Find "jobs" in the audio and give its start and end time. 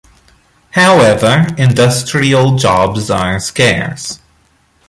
2.57-3.11